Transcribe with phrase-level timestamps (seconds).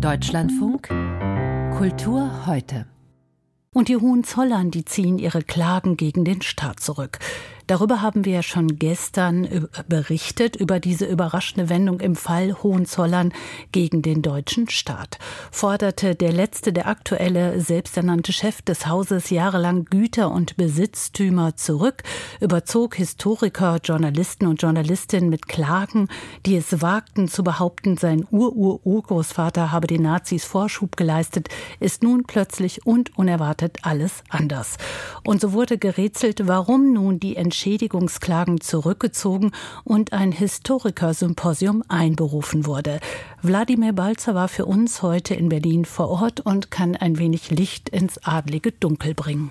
[0.00, 0.86] Deutschlandfunk
[1.76, 2.86] Kultur heute.
[3.74, 7.18] Und die Hohenzollern, die ziehen ihre Klagen gegen den Staat zurück.
[7.68, 13.30] Darüber haben wir ja schon gestern berichtet, über diese überraschende Wendung im Fall Hohenzollern
[13.72, 15.18] gegen den deutschen Staat.
[15.50, 22.04] Forderte der letzte, der aktuelle selbsternannte Chef des Hauses jahrelang Güter und Besitztümer zurück,
[22.40, 26.08] überzog Historiker, Journalisten und Journalistinnen mit Klagen,
[26.46, 31.50] die es wagten zu behaupten, sein Ur-Ur-Urgroßvater habe den Nazis Vorschub geleistet,
[31.80, 34.78] ist nun plötzlich und unerwartet alles anders.
[35.22, 39.50] Und so wurde gerätselt, warum nun die Entscheidung Entschädigungsklagen zurückgezogen
[39.82, 43.00] und ein Historikersymposium einberufen wurde.
[43.42, 47.88] Wladimir Balzer war für uns heute in Berlin vor Ort und kann ein wenig Licht
[47.88, 49.50] ins adlige Dunkel bringen.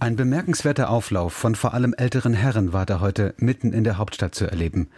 [0.00, 4.34] Ein bemerkenswerter Auflauf von vor allem älteren Herren war da heute mitten in der Hauptstadt
[4.34, 4.88] zu erleben.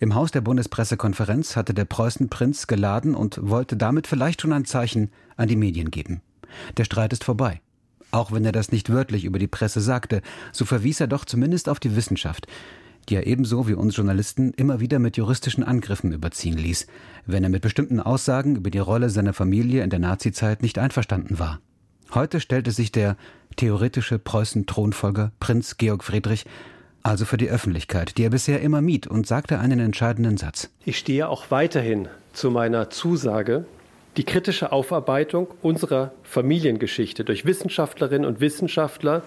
[0.00, 5.10] Im Haus der Bundespressekonferenz hatte der Preußenprinz geladen und wollte damit vielleicht schon ein Zeichen
[5.36, 6.22] an die Medien geben.
[6.78, 7.60] Der Streit ist vorbei.
[8.10, 11.68] Auch wenn er das nicht wörtlich über die Presse sagte, so verwies er doch zumindest
[11.68, 12.46] auf die Wissenschaft,
[13.08, 16.86] die er ebenso wie uns Journalisten immer wieder mit juristischen Angriffen überziehen ließ,
[17.26, 21.38] wenn er mit bestimmten Aussagen über die Rolle seiner Familie in der Nazizeit nicht einverstanden
[21.38, 21.60] war.
[22.14, 23.16] Heute stellte sich der
[23.56, 26.46] theoretische Preußen-Thronfolger Prinz Georg Friedrich
[27.06, 30.70] also für die Öffentlichkeit, die er bisher immer mied, und sagte einen entscheidenden Satz.
[30.84, 33.64] Ich stehe auch weiterhin zu meiner Zusage,
[34.16, 39.22] die kritische Aufarbeitung unserer Familiengeschichte durch Wissenschaftlerinnen und Wissenschaftler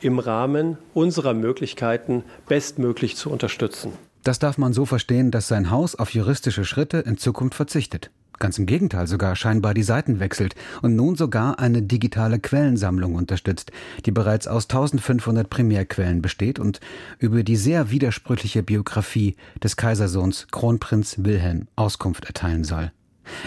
[0.00, 3.92] im Rahmen unserer Möglichkeiten bestmöglich zu unterstützen.
[4.24, 8.10] Das darf man so verstehen, dass sein Haus auf juristische Schritte in Zukunft verzichtet.
[8.38, 13.70] Ganz im Gegenteil sogar scheinbar die Seiten wechselt und nun sogar eine digitale Quellensammlung unterstützt,
[14.04, 16.80] die bereits aus 1500 Primärquellen besteht und
[17.18, 22.90] über die sehr widersprüchliche Biografie des Kaisersohns Kronprinz Wilhelm Auskunft erteilen soll.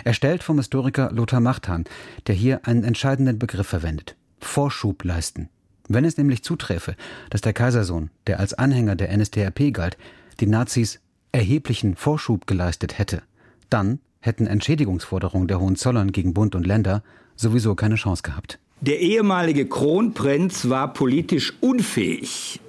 [0.03, 1.85] Erstellt vom Historiker Lothar Machtan,
[2.27, 4.15] der hier einen entscheidenden Begriff verwendet.
[4.39, 5.49] Vorschub leisten.
[5.87, 6.95] Wenn es nämlich zuträfe,
[7.29, 9.97] dass der Kaisersohn, der als Anhänger der NSDAP galt,
[10.39, 10.99] die Nazis
[11.31, 13.21] erheblichen Vorschub geleistet hätte,
[13.69, 17.03] dann hätten Entschädigungsforderungen der Hohenzollern gegen Bund und Länder
[17.35, 18.59] sowieso keine Chance gehabt.
[18.81, 22.59] Der ehemalige Kronprinz war politisch unfähig,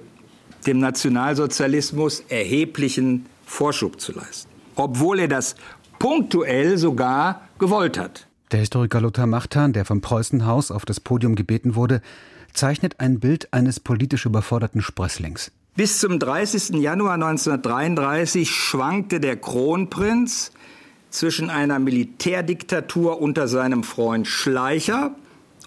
[0.65, 4.49] dem Nationalsozialismus erheblichen Vorschub zu leisten.
[4.75, 5.55] Obwohl er das
[5.99, 8.27] punktuell sogar gewollt hat.
[8.51, 12.01] Der Historiker Lothar Machtan, der vom Preußenhaus auf das Podium gebeten wurde,
[12.53, 15.51] zeichnet ein Bild eines politisch überforderten Sprösslings.
[15.75, 16.81] Bis zum 30.
[16.81, 20.51] Januar 1933 schwankte der Kronprinz
[21.09, 25.15] zwischen einer Militärdiktatur unter seinem Freund Schleicher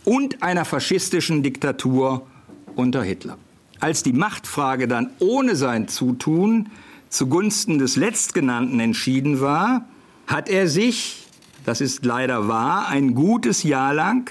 [0.04, 2.26] und einer faschistischen Diktatur
[2.74, 3.38] unter Hitler.
[3.78, 6.70] Als die Machtfrage dann ohne sein Zutun
[7.08, 9.86] zugunsten des Letztgenannten entschieden war,
[10.30, 11.26] hat er sich,
[11.66, 14.30] das ist leider wahr, ein gutes Jahr lang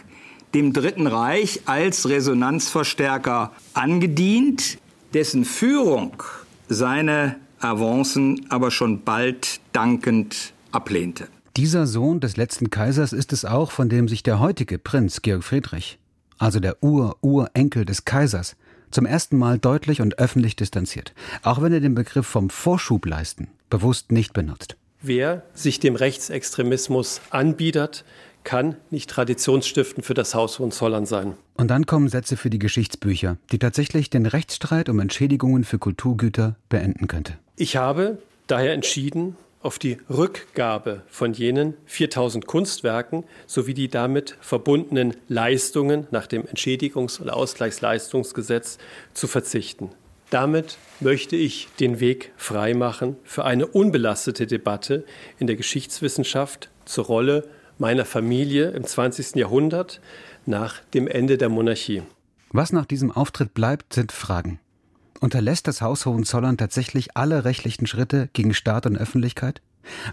[0.54, 4.80] dem Dritten Reich als Resonanzverstärker angedient,
[5.14, 6.24] dessen Führung
[6.70, 11.28] seine Avancen aber schon bald dankend ablehnte.
[11.58, 15.44] Dieser Sohn des letzten Kaisers ist es auch, von dem sich der heutige Prinz Georg
[15.44, 16.00] Friedrich,
[16.38, 18.56] also der Ur-Urenkel des Kaisers,
[18.90, 23.50] zum ersten Mal deutlich und öffentlich distanziert, auch wenn er den Begriff vom Vorschub leisten
[23.70, 24.79] bewusst nicht benutzt.
[25.02, 28.04] Wer sich dem Rechtsextremismus anbietet,
[28.44, 31.36] kann nicht traditionsstiftend für das Haus Hohenzollern sein.
[31.56, 36.56] Und dann kommen Sätze für die Geschichtsbücher, die tatsächlich den Rechtsstreit um Entschädigungen für Kulturgüter
[36.68, 37.38] beenden könnte.
[37.56, 38.18] Ich habe
[38.48, 46.28] daher entschieden, auf die Rückgabe von jenen 4000 Kunstwerken sowie die damit verbundenen Leistungen nach
[46.28, 48.78] dem Entschädigungs- und Ausgleichsleistungsgesetz
[49.14, 49.92] zu verzichten.
[50.30, 55.06] Damit möchte ich den Weg freimachen für eine unbelastete Debatte
[55.40, 57.48] in der Geschichtswissenschaft zur Rolle
[57.80, 59.36] meiner Familie im 20.
[59.36, 60.02] Jahrhundert
[60.46, 62.04] nach dem Ende der Monarchie.
[62.52, 64.60] Was nach diesem Auftritt bleibt, sind Fragen.
[65.20, 69.62] Unterlässt das Haus Hohenzollern tatsächlich alle rechtlichen Schritte gegen Staat und Öffentlichkeit?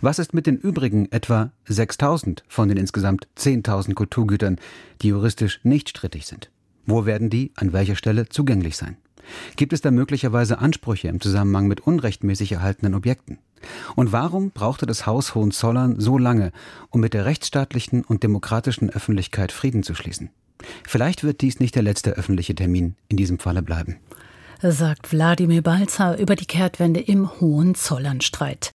[0.00, 4.59] Was ist mit den übrigen etwa 6000 von den insgesamt 10.000 Kulturgütern,
[5.03, 6.51] die juristisch nicht strittig sind?
[6.86, 8.97] Wo werden die an welcher Stelle zugänglich sein?
[9.56, 13.38] Gibt es da möglicherweise Ansprüche im Zusammenhang mit unrechtmäßig erhaltenen Objekten?
[13.94, 16.52] Und warum brauchte das Haus Hohenzollern so lange,
[16.90, 20.30] um mit der rechtsstaatlichen und demokratischen Öffentlichkeit Frieden zu schließen?
[20.86, 23.96] Vielleicht wird dies nicht der letzte öffentliche Termin in diesem Falle bleiben.
[24.62, 28.72] Sagt Wladimir Balzer über die Kehrtwende im Hohenzollernstreit.